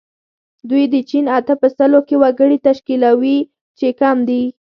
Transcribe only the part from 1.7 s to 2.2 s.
سلو کې